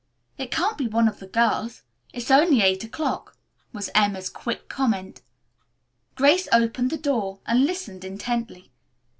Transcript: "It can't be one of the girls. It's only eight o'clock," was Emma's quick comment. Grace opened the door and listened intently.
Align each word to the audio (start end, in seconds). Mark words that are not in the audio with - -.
"It 0.39 0.49
can't 0.49 0.79
be 0.79 0.87
one 0.87 1.07
of 1.07 1.19
the 1.19 1.27
girls. 1.27 1.83
It's 2.11 2.31
only 2.31 2.63
eight 2.63 2.83
o'clock," 2.83 3.37
was 3.71 3.91
Emma's 3.93 4.31
quick 4.31 4.67
comment. 4.67 5.21
Grace 6.15 6.47
opened 6.51 6.89
the 6.89 6.97
door 6.97 7.39
and 7.45 7.65
listened 7.65 8.03
intently. 8.03 8.71